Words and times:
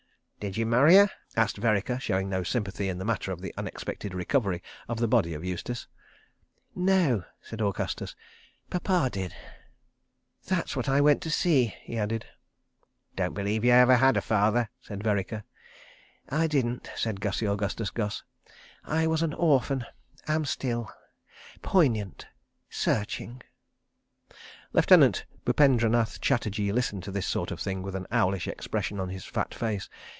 "Did 0.41 0.57
you 0.57 0.65
marry 0.65 0.95
her?" 0.95 1.07
asked 1.37 1.57
Vereker, 1.57 1.99
showing 1.99 2.27
no 2.27 2.41
sympathy 2.41 2.89
in 2.89 2.97
the 2.97 3.05
matter 3.05 3.31
of 3.31 3.41
the 3.41 3.53
unexpected 3.59 4.15
recovery 4.15 4.63
of 4.87 4.97
the 4.97 5.07
body 5.07 5.35
of 5.35 5.45
Eustace. 5.45 5.85
"No," 6.73 7.25
said 7.43 7.61
Augustus. 7.61 8.15
"Pappa 8.71 9.07
did."... 9.11 9.35
"That's 10.47 10.75
what 10.75 10.89
I 10.89 10.99
went 10.99 11.21
to 11.21 11.29
see," 11.29 11.75
he 11.83 11.95
added. 11.95 12.25
"Don't 13.15 13.35
believe 13.35 13.63
you 13.63 13.69
ever 13.71 13.97
had 13.97 14.17
a 14.17 14.21
father," 14.21 14.71
said 14.81 15.03
Vereker. 15.03 15.43
"I 16.29 16.47
didn't," 16.47 16.89
said 16.95 17.21
Gussie 17.21 17.45
Augustus 17.47 17.91
Gus. 17.91 18.23
"I 18.83 19.05
was 19.05 19.21
an 19.21 19.35
orphan.... 19.35 19.85
Am 20.27 20.45
still.... 20.45 20.89
Poignant.... 21.61 22.25
Searching...." 22.67 23.43
Lieutenant 24.73 25.27
Bupendranath 25.45 26.19
Chatterji 26.19 26.71
listened 26.71 27.03
to 27.03 27.11
this 27.11 27.27
sort 27.27 27.51
of 27.51 27.59
thing 27.59 27.83
with 27.83 27.93
an 27.93 28.07
owlish 28.11 28.47
expression 28.47 28.99
on 28.99 29.09
his 29.09 29.23
fat 29.23 29.53
face. 29.53 29.87